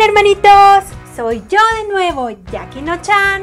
Hola 0.00 0.08
hermanitos, 0.08 0.96
soy 1.14 1.42
yo 1.50 1.58
de 1.76 1.92
nuevo, 1.92 2.30
Jackie 2.50 2.80
No-chan. 2.80 3.42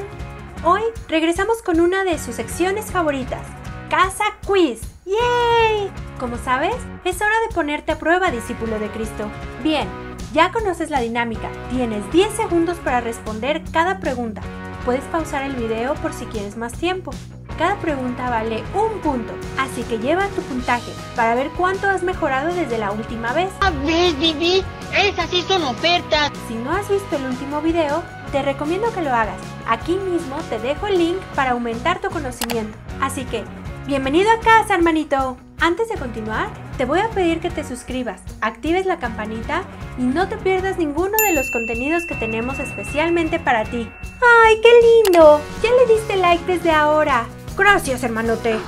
Hoy 0.63 0.81
regresamos 1.07 1.61
con 1.61 1.79
una 1.79 2.03
de 2.03 2.17
sus 2.17 2.33
secciones 2.33 2.85
favoritas, 2.85 3.45
Casa 3.91 4.23
Quiz. 4.43 4.81
¡Yay! 5.05 5.91
Como 6.19 6.35
sabes, 6.37 6.75
es 7.05 7.17
hora 7.17 7.39
de 7.47 7.53
ponerte 7.53 7.91
a 7.91 7.99
prueba, 7.99 8.31
discípulo 8.31 8.79
de 8.79 8.89
Cristo. 8.89 9.29
Bien, 9.61 9.87
ya 10.33 10.51
conoces 10.51 10.89
la 10.89 10.99
dinámica, 10.99 11.47
tienes 11.69 12.11
10 12.11 12.33
segundos 12.33 12.77
para 12.77 13.01
responder 13.01 13.61
cada 13.71 13.99
pregunta. 13.99 14.41
Puedes 14.83 15.03
pausar 15.03 15.43
el 15.43 15.53
video 15.53 15.93
por 15.93 16.11
si 16.11 16.25
quieres 16.25 16.57
más 16.57 16.73
tiempo. 16.73 17.11
Cada 17.57 17.75
pregunta 17.77 18.29
vale 18.29 18.63
un 18.75 18.99
punto, 19.01 19.33
así 19.57 19.81
que 19.83 19.97
lleva 19.97 20.27
tu 20.27 20.41
puntaje 20.43 20.91
para 21.15 21.33
ver 21.33 21.49
cuánto 21.57 21.89
has 21.89 22.03
mejorado 22.03 22.53
desde 22.53 22.77
la 22.77 22.91
última 22.91 23.33
vez. 23.33 23.49
A 23.61 23.71
ver, 23.71 24.13
Vivi, 24.15 24.63
esas 24.95 25.29
sí 25.31 25.43
son 25.47 25.63
ofertas. 25.63 26.31
Si 26.47 26.53
no 26.53 26.71
has 26.71 26.87
visto 26.87 27.15
el 27.15 27.25
último 27.25 27.61
video, 27.61 28.03
te 28.31 28.43
recomiendo 28.43 28.93
que 28.93 29.01
lo 29.01 29.11
hagas. 29.11 29.39
Aquí 29.67 29.95
mismo 29.95 30.37
te 30.49 30.59
dejo 30.59 30.85
el 30.85 30.99
link 30.99 31.17
para 31.33 31.51
aumentar 31.51 31.99
tu 31.99 32.09
conocimiento. 32.09 32.77
Así 33.01 33.25
que, 33.25 33.43
bienvenido 33.87 34.29
a 34.31 34.39
casa, 34.39 34.75
hermanito. 34.75 35.37
Antes 35.59 35.89
de 35.89 35.95
continuar, 35.95 36.49
te 36.77 36.85
voy 36.85 36.99
a 36.99 37.09
pedir 37.09 37.39
que 37.39 37.49
te 37.49 37.63
suscribas, 37.63 38.21
actives 38.41 38.85
la 38.85 38.99
campanita 38.99 39.63
y 39.97 40.03
no 40.03 40.29
te 40.29 40.37
pierdas 40.37 40.77
ninguno 40.77 41.17
de 41.25 41.33
los 41.33 41.49
contenidos 41.49 42.03
que 42.07 42.13
tenemos 42.13 42.59
especialmente 42.59 43.39
para 43.39 43.63
ti. 43.63 43.89
¡Ay, 44.45 44.61
qué 44.61 44.69
lindo! 45.07 45.41
Ya 45.63 45.71
le 45.71 45.95
diste 45.95 46.17
like 46.17 46.45
desde 46.45 46.69
ahora. 46.69 47.25
Gracias, 47.57 48.03
hermanote. 48.03 48.59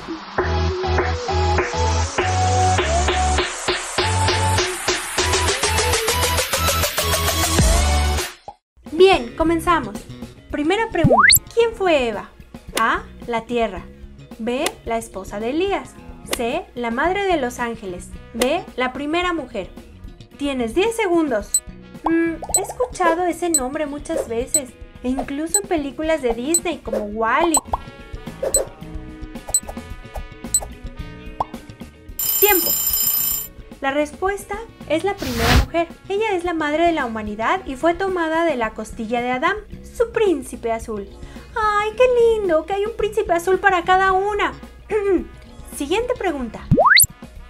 Bien, 8.92 9.36
comenzamos. 9.38 9.96
Primera 10.50 10.90
pregunta. 10.92 11.16
¿Quién 11.54 11.76
fue 11.76 12.08
Eva? 12.08 12.32
A. 12.80 13.04
La 13.28 13.46
tierra. 13.46 13.84
B. 14.40 14.66
La 14.86 14.98
esposa 14.98 15.40
de 15.40 15.52
Elías. 15.52 15.94
C. 16.36 16.66
La 16.74 16.90
madre 16.90 17.26
de 17.26 17.38
los 17.38 17.60
ángeles. 17.60 18.10
D. 18.34 18.64
La 18.76 18.92
primera 18.92 19.34
mujer. 19.34 19.70
Tienes 20.38 20.74
10 20.74 20.96
segundos. 20.96 21.52
Mm, 22.10 22.42
he 22.58 22.62
escuchado 22.62 23.26
ese 23.26 23.50
nombre 23.50 23.86
muchas 23.86 24.28
veces, 24.28 24.72
e 25.04 25.10
incluso 25.10 25.60
en 25.62 25.68
películas 25.68 26.22
de 26.24 26.34
Disney 26.34 26.80
como 26.80 27.00
Wally. 27.00 27.58
La 33.82 33.92
respuesta 33.92 34.58
es 34.90 35.04
la 35.04 35.16
primera 35.16 35.56
mujer. 35.64 35.88
Ella 36.10 36.36
es 36.36 36.44
la 36.44 36.54
madre 36.54 36.86
de 36.86 36.92
la 36.92 37.06
humanidad 37.06 37.62
y 37.66 37.76
fue 37.76 37.94
tomada 37.94 38.44
de 38.44 38.58
la 38.58 38.74
costilla 38.74 39.22
de 39.22 39.32
Adán, 39.32 39.56
su 39.84 40.12
príncipe 40.12 40.72
azul. 40.72 41.08
¡Ay, 41.56 41.92
qué 41.96 42.04
lindo! 42.38 42.66
Que 42.66 42.74
hay 42.74 42.86
un 42.86 42.98
príncipe 42.98 43.32
azul 43.34 43.60
para 43.60 43.84
cada 43.84 44.12
una. 44.12 44.54
Siguiente 45.78 46.14
pregunta. 46.18 46.60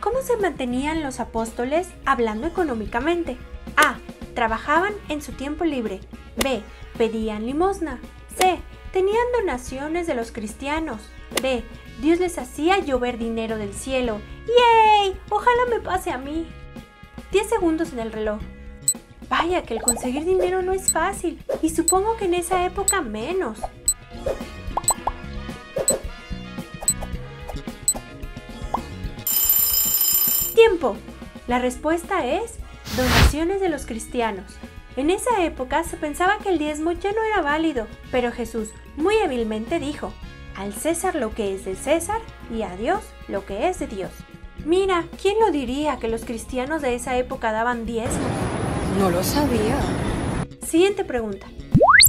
¿Cómo 0.01 0.21
se 0.21 0.37
mantenían 0.37 1.01
los 1.01 1.19
apóstoles 1.19 1.87
hablando 2.05 2.45
económicamente? 2.45 3.37
A. 3.75 3.97
Trabajaban 4.35 4.93
en 5.07 5.21
su 5.21 5.31
tiempo 5.31 5.65
libre. 5.65 5.99
B. 6.35 6.61
Pedían 6.97 7.45
limosna. 7.45 7.99
C. 8.37 8.59
Tenían 8.91 9.25
donaciones 9.39 10.07
de 10.07 10.15
los 10.15 10.31
cristianos. 10.31 11.01
D. 11.41 11.63
Dios 11.99 12.19
les 12.19 12.37
hacía 12.37 12.79
llover 12.79 13.17
dinero 13.17 13.57
del 13.57 13.73
cielo. 13.73 14.19
¡Yay! 14.47 15.19
Ojalá 15.29 15.65
me 15.69 15.81
pase 15.81 16.11
a 16.11 16.17
mí. 16.17 16.47
10 17.31 17.49
segundos 17.49 17.91
en 17.91 17.99
el 17.99 18.13
reloj. 18.13 18.39
Vaya 19.27 19.63
que 19.63 19.73
el 19.73 19.81
conseguir 19.81 20.23
dinero 20.23 20.61
no 20.61 20.71
es 20.71 20.93
fácil. 20.93 21.43
Y 21.61 21.71
supongo 21.71 22.15
que 22.15 22.25
en 22.25 22.35
esa 22.35 22.65
época 22.65 23.01
menos. 23.01 23.59
Tiempo. 30.55 30.95
La 31.47 31.59
respuesta 31.59 32.25
es 32.25 32.59
donaciones 32.95 33.59
de 33.59 33.69
los 33.69 33.85
cristianos. 33.85 34.45
En 34.95 35.09
esa 35.09 35.43
época 35.43 35.83
se 35.83 35.97
pensaba 35.97 36.37
que 36.39 36.49
el 36.49 36.59
diezmo 36.59 36.93
ya 36.93 37.11
no 37.11 37.23
era 37.23 37.41
válido, 37.41 37.87
pero 38.09 38.31
Jesús 38.31 38.69
muy 38.95 39.17
hábilmente 39.19 39.79
dijo, 39.79 40.13
al 40.59 40.73
César 40.73 41.15
lo 41.15 41.33
que 41.33 41.55
es 41.55 41.63
de 41.63 41.75
César 41.75 42.19
y 42.53 42.63
a 42.63 42.75
Dios 42.75 43.01
lo 43.29 43.45
que 43.45 43.69
es 43.69 43.79
de 43.79 43.87
Dios. 43.87 44.11
Mira, 44.65 45.05
¿quién 45.21 45.39
lo 45.39 45.51
diría 45.51 45.99
que 45.99 46.09
los 46.09 46.25
cristianos 46.25 46.81
de 46.81 46.95
esa 46.95 47.17
época 47.17 47.53
daban 47.53 47.85
diezmo? 47.85 48.27
No 48.99 49.09
lo 49.09 49.23
sabía. 49.23 49.79
Siguiente 50.67 51.05
pregunta. 51.05 51.47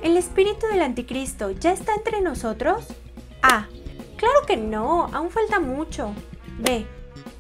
¿El 0.03 0.17
espíritu 0.17 0.67
del 0.67 0.83
anticristo 0.83 1.53
ya 1.53 1.73
está 1.73 1.95
entre 1.95 2.21
nosotros? 2.21 2.89
A. 3.41 3.69
Claro 4.17 4.47
que 4.49 4.57
no, 4.57 5.07
aún 5.13 5.31
falta 5.31 5.61
mucho. 5.61 6.13
B. 6.59 6.85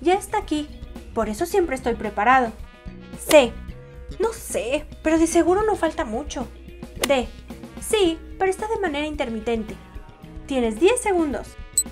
Ya 0.00 0.15
está 0.15 0.38
aquí, 0.38 0.69
por 1.12 1.28
eso 1.28 1.44
siempre 1.44 1.75
estoy 1.75 1.94
preparado. 1.97 2.53
C. 3.19 3.53
No 4.21 4.32
sé, 4.32 4.87
pero 5.03 5.19
de 5.19 5.27
seguro 5.27 5.65
no 5.65 5.75
falta 5.75 6.04
mucho. 6.04 6.47
D. 7.09 7.27
Sí, 7.81 8.16
pero 8.38 8.50
está 8.50 8.69
de 8.69 8.78
manera 8.78 9.06
intermitente. 9.06 9.77
Tienes 10.50 10.81
10 10.81 11.00
segundos. 11.00 11.47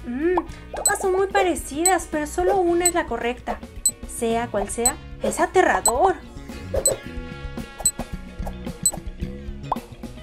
Mmm, 0.05 0.35
todas 0.75 1.01
son 1.01 1.13
muy 1.13 1.29
parecidas, 1.29 2.09
pero 2.11 2.27
solo 2.27 2.57
una 2.57 2.89
es 2.89 2.95
la 2.95 3.07
correcta. 3.07 3.61
Sea 4.09 4.49
cual 4.49 4.69
sea, 4.69 4.97
es 5.23 5.39
aterrador. 5.39 6.17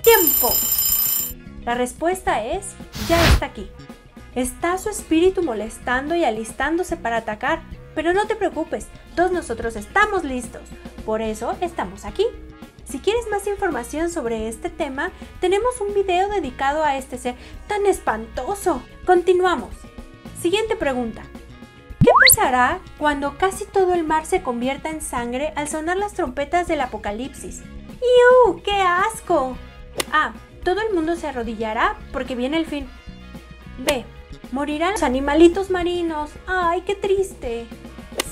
¡Tiempo! 0.03 0.53
La 1.63 1.75
respuesta 1.75 2.43
es, 2.43 2.73
ya 3.07 3.25
está 3.29 3.45
aquí. 3.45 3.71
Está 4.35 4.77
su 4.79 4.89
espíritu 4.89 5.41
molestando 5.41 6.13
y 6.13 6.25
alistándose 6.25 6.97
para 6.97 7.15
atacar, 7.15 7.63
pero 7.95 8.11
no 8.11 8.27
te 8.27 8.35
preocupes, 8.35 8.87
todos 9.15 9.31
nosotros 9.31 9.77
estamos 9.77 10.25
listos. 10.25 10.63
Por 11.05 11.21
eso 11.21 11.55
estamos 11.61 12.03
aquí. 12.03 12.25
Si 12.85 12.99
quieres 12.99 13.27
más 13.29 13.47
información 13.47 14.11
sobre 14.11 14.47
este 14.47 14.69
tema, 14.69 15.11
tenemos 15.41 15.81
un 15.81 15.93
video 15.93 16.29
dedicado 16.29 16.83
a 16.83 16.97
este 16.97 17.17
ser 17.17 17.35
tan 17.67 17.85
espantoso. 17.85 18.81
Continuamos. 19.05 19.73
Siguiente 20.39 20.75
pregunta. 20.75 21.23
¿Qué 21.99 22.11
pasará 22.29 22.79
cuando 22.99 23.37
casi 23.37 23.65
todo 23.65 23.95
el 23.95 24.03
mar 24.03 24.27
se 24.27 24.43
convierta 24.43 24.89
en 24.89 25.01
sangre 25.01 25.51
al 25.55 25.67
sonar 25.67 25.97
las 25.97 26.13
trompetas 26.13 26.67
del 26.67 26.81
apocalipsis? 26.81 27.63
¡Iu! 28.45 28.61
¡Qué 28.61 28.79
asco! 28.79 29.57
A. 30.13 30.33
Todo 30.63 30.81
el 30.81 30.93
mundo 30.93 31.15
se 31.15 31.27
arrodillará 31.27 31.97
porque 32.13 32.35
viene 32.35 32.57
el 32.57 32.67
fin. 32.67 32.87
B. 33.79 34.05
Morirán 34.51 34.91
los 34.91 35.03
animalitos 35.03 35.71
marinos. 35.71 36.29
¡Ay, 36.45 36.81
qué 36.81 36.93
triste! 36.93 37.65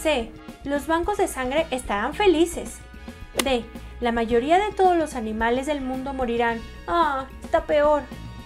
C. 0.01 0.31
Los 0.63 0.85
bancos 0.85 1.17
de 1.17 1.27
sangre 1.27 1.65
estarán 1.71 2.13
felices. 2.13 2.77
D. 3.43 3.65
La 4.03 4.11
mayoría 4.11 4.59
de 4.59 4.73
todos 4.73 4.97
los 4.97 5.15
animales 5.15 5.65
del 5.65 5.79
mundo 5.79 6.13
morirán. 6.13 6.59
Ah, 6.87 7.27
está 7.41 7.63
peor. 7.63 8.01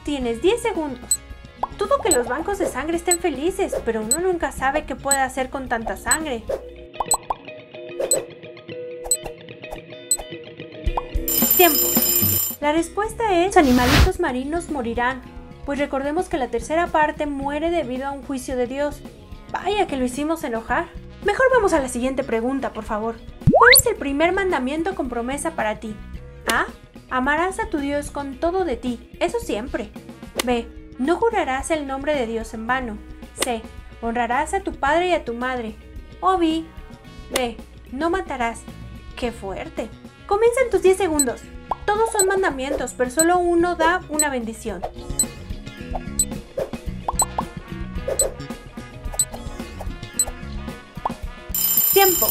Tienes 0.05 0.39
10 0.43 0.61
segundos. 0.61 1.19
Todo 1.79 1.99
que 1.99 2.11
los 2.11 2.27
bancos 2.27 2.59
de 2.59 2.67
sangre 2.67 2.97
estén 2.97 3.17
felices, 3.17 3.75
pero 3.83 4.03
uno 4.03 4.19
nunca 4.19 4.51
sabe 4.51 4.85
qué 4.85 4.95
puede 4.95 5.17
hacer 5.17 5.49
con 5.49 5.67
tanta 5.67 5.97
sangre. 5.97 6.43
Tiempo. 11.57 11.87
La 12.61 12.71
respuesta 12.71 13.33
es, 13.41 13.47
los 13.47 13.57
animalitos 13.57 14.19
marinos 14.19 14.69
morirán, 14.69 15.23
pues 15.65 15.79
recordemos 15.79 16.29
que 16.29 16.37
la 16.37 16.49
tercera 16.49 16.85
parte 16.85 17.25
muere 17.25 17.71
debido 17.71 18.05
a 18.05 18.11
un 18.11 18.21
juicio 18.21 18.55
de 18.55 18.67
Dios. 18.67 19.01
Vaya 19.51 19.87
que 19.87 19.97
lo 19.97 20.05
hicimos 20.05 20.43
enojar. 20.43 20.85
Mejor 21.25 21.47
vamos 21.51 21.73
a 21.73 21.79
la 21.79 21.89
siguiente 21.89 22.23
pregunta, 22.23 22.73
por 22.73 22.83
favor. 22.83 23.15
¿Cuál 23.57 23.71
es 23.75 23.87
el 23.87 23.95
primer 23.95 24.33
mandamiento 24.33 24.93
con 24.93 25.09
promesa 25.09 25.55
para 25.55 25.79
ti? 25.79 25.95
A. 26.45 26.67
Amarás 27.09 27.59
a 27.59 27.69
tu 27.71 27.79
Dios 27.79 28.11
con 28.11 28.39
todo 28.39 28.65
de 28.65 28.77
ti, 28.77 29.09
eso 29.19 29.39
siempre. 29.39 29.89
B. 30.45 30.67
No 30.99 31.15
jurarás 31.15 31.71
el 31.71 31.87
nombre 31.87 32.13
de 32.13 32.27
Dios 32.27 32.53
en 32.53 32.67
vano. 32.67 32.99
C. 33.43 33.63
Honrarás 34.01 34.53
a 34.53 34.59
tu 34.59 34.73
padre 34.73 35.07
y 35.07 35.13
a 35.13 35.25
tu 35.25 35.33
madre. 35.33 35.75
O 36.19 36.37
B. 36.37 36.65
B. 37.31 37.57
No 37.91 38.11
matarás. 38.11 38.61
¡Qué 39.15 39.31
fuerte! 39.31 39.89
Comienzan 40.27 40.69
tus 40.69 40.83
10 40.83 40.95
segundos. 40.95 41.41
Todos 41.85 42.11
son 42.11 42.27
mandamientos, 42.27 42.93
pero 42.95 43.09
solo 43.09 43.39
uno 43.39 43.75
da 43.75 44.03
una 44.09 44.29
bendición. 44.29 44.83
Tiempo. 51.91 52.27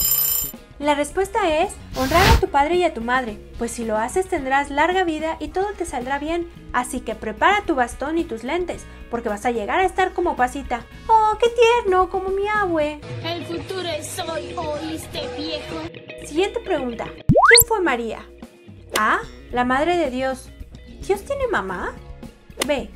La 0.86 0.94
respuesta 0.94 1.62
es 1.62 1.72
honrar 1.96 2.22
a 2.28 2.38
tu 2.38 2.46
padre 2.46 2.76
y 2.76 2.84
a 2.84 2.94
tu 2.94 3.00
madre, 3.00 3.40
pues 3.58 3.72
si 3.72 3.84
lo 3.84 3.96
haces 3.96 4.28
tendrás 4.28 4.70
larga 4.70 5.02
vida 5.02 5.36
y 5.40 5.48
todo 5.48 5.66
te 5.76 5.84
saldrá 5.84 6.20
bien. 6.20 6.48
Así 6.72 7.00
que 7.00 7.16
prepara 7.16 7.64
tu 7.66 7.74
bastón 7.74 8.18
y 8.18 8.22
tus 8.22 8.44
lentes, 8.44 8.84
porque 9.10 9.28
vas 9.28 9.44
a 9.46 9.50
llegar 9.50 9.80
a 9.80 9.84
estar 9.84 10.12
como 10.12 10.36
pasita. 10.36 10.86
¡Oh, 11.08 11.36
qué 11.40 11.48
tierno! 11.48 12.08
Como 12.08 12.28
mi 12.28 12.46
abue. 12.46 13.00
El 13.24 13.44
futuro 13.46 13.88
es 13.88 14.16
hoy, 14.20 14.54
¿oíste, 14.54 15.22
viejo? 15.36 16.24
Siguiente 16.24 16.60
pregunta. 16.60 17.06
¿Quién 17.06 17.66
fue 17.66 17.80
María? 17.80 18.24
A. 18.96 19.18
La 19.50 19.64
Madre 19.64 19.96
de 19.96 20.10
Dios. 20.12 20.50
¿Dios 21.04 21.20
tiene 21.24 21.48
mamá? 21.48 21.96
B. 22.64 22.90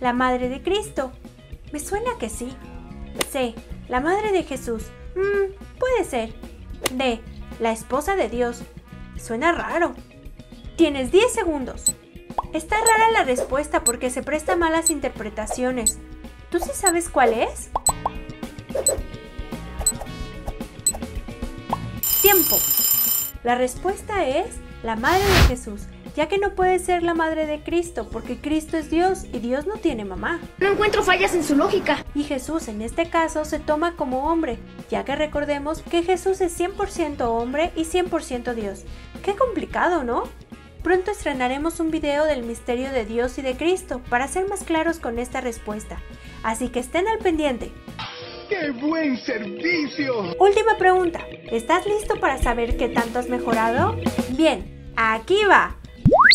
La 0.00 0.12
Madre 0.12 0.48
de 0.48 0.62
Cristo. 0.62 1.10
Me 1.72 1.80
suena 1.80 2.12
que 2.20 2.28
sí. 2.28 2.54
C. 3.30 3.56
La 3.88 3.98
Madre 3.98 4.30
de 4.30 4.44
Jesús. 4.44 4.84
Mmm, 5.16 5.52
puede 5.80 6.04
ser. 6.04 6.51
D. 6.92 7.20
La 7.60 7.72
esposa 7.72 8.16
de 8.16 8.28
Dios. 8.28 8.62
Suena 9.16 9.52
raro. 9.52 9.94
Tienes 10.76 11.12
10 11.12 11.32
segundos. 11.32 11.84
Está 12.52 12.76
rara 12.76 13.10
la 13.12 13.24
respuesta 13.24 13.84
porque 13.84 14.10
se 14.10 14.22
presta 14.22 14.56
malas 14.56 14.90
interpretaciones. 14.90 15.98
¿Tú 16.50 16.58
sí 16.58 16.70
sabes 16.74 17.08
cuál 17.08 17.32
es? 17.32 17.70
Tiempo. 22.20 22.58
La 23.42 23.54
respuesta 23.54 24.26
es 24.26 24.46
la 24.82 24.96
Madre 24.96 25.24
de 25.24 25.48
Jesús, 25.48 25.82
ya 26.16 26.28
que 26.28 26.38
no 26.38 26.54
puede 26.54 26.78
ser 26.78 27.02
la 27.02 27.14
Madre 27.14 27.46
de 27.46 27.62
Cristo 27.62 28.08
porque 28.10 28.36
Cristo 28.36 28.76
es 28.76 28.90
Dios 28.90 29.24
y 29.32 29.38
Dios 29.38 29.66
no 29.66 29.74
tiene 29.74 30.04
mamá. 30.04 30.40
No 30.58 30.72
encuentro 30.72 31.02
fallas 31.02 31.34
en 31.34 31.44
su 31.44 31.56
lógica. 31.56 32.04
Y 32.14 32.24
Jesús 32.24 32.68
en 32.68 32.82
este 32.82 33.08
caso 33.08 33.44
se 33.44 33.58
toma 33.58 33.96
como 33.96 34.30
hombre, 34.30 34.58
ya 34.90 35.04
que 35.04 35.16
recordemos 35.16 35.82
que 35.82 36.02
Jesús 36.02 36.40
es 36.40 36.58
100% 36.58 37.20
hombre 37.22 37.72
y 37.76 37.84
100% 37.84 38.54
Dios. 38.54 38.82
Qué 39.24 39.34
complicado, 39.34 40.04
¿no? 40.04 40.24
Pronto 40.82 41.12
estrenaremos 41.12 41.78
un 41.78 41.92
video 41.92 42.24
del 42.24 42.42
misterio 42.42 42.90
de 42.90 43.04
Dios 43.04 43.38
y 43.38 43.42
de 43.42 43.56
Cristo 43.56 44.00
para 44.10 44.26
ser 44.26 44.48
más 44.48 44.64
claros 44.64 44.98
con 44.98 45.20
esta 45.20 45.40
respuesta, 45.40 46.00
así 46.42 46.70
que 46.70 46.80
estén 46.80 47.06
al 47.06 47.18
pendiente. 47.18 47.70
¡Qué 48.48 48.72
buen 48.72 49.16
servicio! 49.18 50.34
Última 50.40 50.76
pregunta, 50.78 51.20
¿estás 51.52 51.86
listo 51.86 52.18
para 52.18 52.42
saber 52.42 52.76
qué 52.76 52.88
tanto 52.88 53.20
has 53.20 53.28
mejorado? 53.28 53.96
Bien, 54.30 54.92
aquí 54.96 55.38
va. 55.48 55.76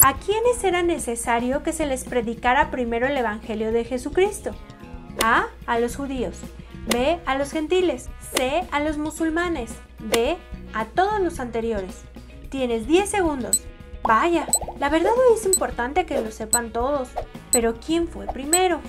¿A 0.08 0.14
quiénes 0.14 0.64
era 0.64 0.84
necesario 0.84 1.64
que 1.64 1.74
se 1.74 1.86
les 1.86 2.06
predicara 2.06 2.72
primero 2.72 3.08
el 3.08 3.18
Evangelio 3.18 3.74
de 3.74 3.84
Jesucristo? 3.84 4.52
A. 5.22 5.48
A 5.66 5.80
los 5.80 5.98
judíos. 5.98 6.38
B. 6.86 7.20
A 7.26 7.38
los 7.38 7.52
gentiles. 7.52 8.08
C. 8.34 8.66
A 8.72 8.80
los 8.80 8.98
musulmanes. 8.98 9.70
D. 10.00 10.38
A 10.74 10.86
todos 10.86 11.20
los 11.20 11.42
anteriores. 11.42 12.04
Tienes 12.50 12.88
10 12.88 13.10
segundos. 13.10 13.64
Vaya, 14.02 14.48
la 14.80 14.88
verdad 14.88 15.12
es 15.36 15.46
importante 15.46 16.06
que 16.06 16.22
lo 16.22 16.32
sepan 16.32 16.72
todos. 16.72 17.10
Pero 17.52 17.76
¿quién 17.76 18.08
fue 18.08 18.28
primero? 18.28 18.80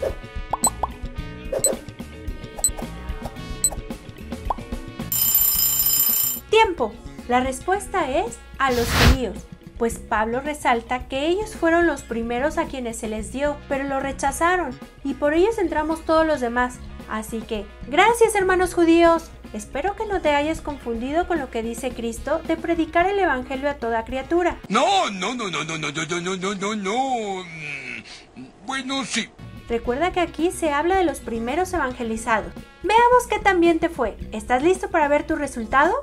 Tiempo. 6.49 6.93
La 7.26 7.41
respuesta 7.41 8.09
es 8.09 8.38
a 8.59 8.70
los 8.70 8.87
judíos, 8.88 9.35
pues 9.79 9.99
Pablo 9.99 10.41
resalta 10.41 11.07
que 11.09 11.27
ellos 11.27 11.55
fueron 11.55 11.87
los 11.87 12.03
primeros 12.03 12.59
a 12.59 12.67
quienes 12.67 12.99
se 12.99 13.09
les 13.09 13.33
dio, 13.33 13.57
pero 13.69 13.85
lo 13.85 14.01
rechazaron, 14.01 14.79
y 15.05 15.15
por 15.15 15.35
ellos 15.35 15.59
entramos 15.59 16.05
todos 16.05 16.27
los 16.27 16.41
demás. 16.41 16.75
Así 17.09 17.41
que, 17.41 17.65
gracias 17.87 18.35
hermanos 18.35 18.75
judíos. 18.75 19.31
Espero 19.55 19.97
que 19.97 20.05
no 20.05 20.21
te 20.21 20.35
hayas 20.35 20.61
confundido 20.61 21.27
con 21.27 21.39
lo 21.39 21.51
que 21.51 21.63
dice 21.63 21.91
Cristo 21.91 22.43
de 22.47 22.57
predicar 22.57 23.07
el 23.07 23.19
Evangelio 23.19 23.71
a 23.71 23.75
toda 23.75 24.05
criatura. 24.05 24.59
No, 24.69 25.09
no, 25.11 25.35
no, 25.35 25.49
no, 25.51 25.65
no, 25.65 25.79
no, 25.79 25.91
no, 25.91 26.21
no, 26.21 26.37
no, 26.37 26.55
no, 26.55 26.77
no. 26.77 27.45
Mm, 27.45 28.47
Bueno, 28.67 29.05
sí. 29.07 29.31
Recuerda 29.69 30.13
que 30.13 30.21
aquí 30.21 30.51
se 30.51 30.71
habla 30.71 30.97
de 30.97 31.05
los 31.05 31.21
primeros 31.21 31.73
evangelizados. 31.73 32.53
Veamos 32.83 33.27
qué 33.29 33.39
tan 33.39 33.61
bien 33.61 33.79
te 33.79 33.89
fue. 33.89 34.17
¿Estás 34.33 34.63
listo 34.63 34.91
para 34.91 35.09
ver 35.09 35.27
tu 35.27 35.37
resultado? 35.37 35.95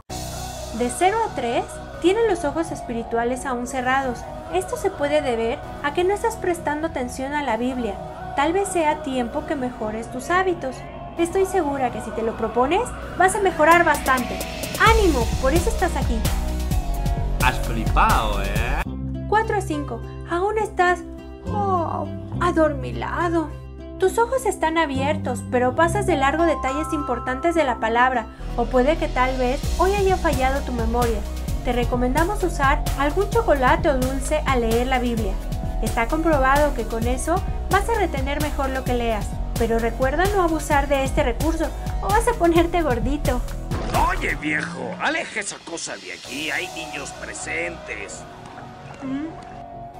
De 0.79 0.89
0 0.89 1.17
a 1.29 1.35
3, 1.35 1.63
tienes 2.05 2.29
los 2.29 2.45
ojos 2.45 2.71
espirituales 2.71 3.47
aún 3.47 3.65
cerrados. 3.65 4.19
Esto 4.53 4.77
se 4.77 4.91
puede 4.91 5.23
deber 5.23 5.57
a 5.81 5.95
que 5.95 6.03
no 6.03 6.13
estás 6.13 6.35
prestando 6.35 6.85
atención 6.85 7.33
a 7.33 7.41
la 7.41 7.57
Biblia. 7.57 7.95
Tal 8.35 8.53
vez 8.53 8.67
sea 8.67 9.01
tiempo 9.01 9.47
que 9.47 9.55
mejores 9.55 10.11
tus 10.11 10.29
hábitos. 10.29 10.75
Estoy 11.17 11.47
segura 11.47 11.91
que 11.91 12.01
si 12.01 12.11
te 12.11 12.21
lo 12.21 12.37
propones, 12.37 12.87
vas 13.17 13.33
a 13.33 13.41
mejorar 13.41 13.83
bastante. 13.83 14.37
¡Ánimo! 14.79 15.25
Por 15.41 15.53
eso 15.53 15.67
estás 15.67 15.95
aquí. 15.95 16.19
Has 17.43 17.57
flipado, 17.65 18.39
¿eh? 18.43 18.83
4 19.27 19.57
a 19.57 19.61
5. 19.61 20.01
Aún 20.29 20.59
estás... 20.59 20.99
Oh, 21.47 22.05
adormilado. 22.39 23.49
Tus 23.97 24.19
ojos 24.19 24.45
están 24.45 24.77
abiertos, 24.77 25.43
pero 25.49 25.73
pasas 25.73 26.05
de 26.05 26.17
largo 26.17 26.43
detalles 26.43 26.93
importantes 26.93 27.55
de 27.55 27.63
la 27.63 27.79
palabra, 27.79 28.27
o 28.57 28.65
puede 28.65 28.95
que 28.97 29.07
tal 29.07 29.35
vez 29.37 29.59
hoy 29.79 29.95
haya 29.95 30.17
fallado 30.17 30.61
tu 30.61 30.71
memoria. 30.71 31.19
Te 31.65 31.73
recomendamos 31.73 32.43
usar 32.43 32.83
algún 32.99 33.27
chocolate 33.31 33.89
o 33.89 33.97
dulce 33.97 34.43
al 34.45 34.61
leer 34.61 34.85
la 34.85 34.99
Biblia. 34.99 35.33
Está 35.81 36.07
comprobado 36.07 36.75
que 36.75 36.83
con 36.83 37.07
eso 37.07 37.41
vas 37.71 37.89
a 37.89 37.95
retener 37.95 38.39
mejor 38.39 38.69
lo 38.69 38.83
que 38.83 38.93
leas, 38.93 39.25
pero 39.57 39.79
recuerda 39.79 40.25
no 40.35 40.43
abusar 40.43 40.87
de 40.87 41.03
este 41.03 41.23
recurso 41.23 41.67
o 42.03 42.07
vas 42.07 42.27
a 42.27 42.33
ponerte 42.33 42.83
gordito. 42.83 43.41
Oye, 44.11 44.35
viejo, 44.35 44.95
aleja 45.01 45.39
esa 45.39 45.57
cosa 45.65 45.97
de 45.97 46.13
aquí. 46.13 46.51
Hay 46.51 46.67
niños 46.75 47.09
presentes. 47.13 48.21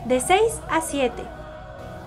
De 0.05 0.21
6 0.21 0.39
a 0.69 0.81
7. 0.81 1.23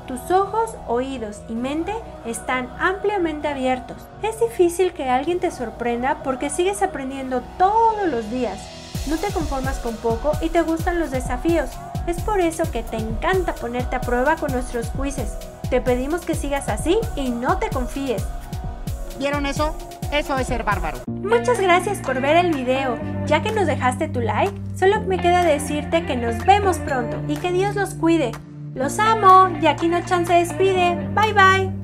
Tus 0.07 0.31
ojos, 0.31 0.77
oídos 0.87 1.41
y 1.49 1.55
mente 1.55 1.95
están 2.25 2.71
ampliamente 2.79 3.49
abiertos. 3.49 3.97
Es 4.23 4.39
difícil 4.39 4.93
que 4.93 5.11
alguien 5.11 5.41
te 5.41 5.51
sorprenda 5.51 6.23
porque 6.23 6.49
sigues 6.49 6.81
aprendiendo 6.81 7.43
todos 7.59 8.07
los 8.07 8.31
días. 8.31 8.78
No 9.09 9.17
te 9.17 9.33
conformas 9.33 9.79
con 9.79 9.97
poco 9.97 10.33
y 10.43 10.51
te 10.51 10.63
gustan 10.63 11.01
los 11.01 11.11
desafíos. 11.11 11.71
Es 12.07 12.21
por 12.21 12.41
eso 12.41 12.71
que 12.71 12.83
te 12.83 12.97
encanta 12.97 13.55
ponerte 13.55 13.97
a 13.97 14.01
prueba 14.01 14.37
con 14.37 14.53
nuestros 14.53 14.89
quizzes. 14.91 15.33
Te 15.71 15.81
pedimos 15.81 16.23
que 16.23 16.35
sigas 16.35 16.69
así 16.69 16.99
y 17.17 17.31
no 17.31 17.59
te 17.59 17.71
confíes. 17.71 18.25
¿Vieron 19.19 19.47
eso? 19.47 19.75
Eso 20.13 20.37
es 20.39 20.47
ser 20.47 20.63
bárbaro. 20.63 20.99
Muchas 21.07 21.61
gracias 21.61 21.99
por 21.99 22.21
ver 22.21 22.37
el 22.37 22.55
video. 22.55 22.99
Ya 23.27 23.43
que 23.43 23.53
nos 23.53 23.67
dejaste 23.67 24.09
tu 24.09 24.21
like, 24.21 24.53
solo 24.79 25.01
me 25.03 25.19
queda 25.19 25.43
decirte 25.43 26.07
que 26.07 26.17
nos 26.17 26.45
vemos 26.45 26.79
pronto 26.79 27.19
y 27.29 27.37
que 27.37 27.53
Dios 27.53 27.77
los 27.77 27.95
cuide. 27.95 28.33
Los 28.75 28.99
amo 28.99 29.49
y 29.61 29.67
aquí 29.67 29.89
no 29.89 30.01
Chan 30.05 30.27
se 30.27 30.35
despide. 30.35 30.95
Bye 31.15 31.33
bye. 31.33 31.78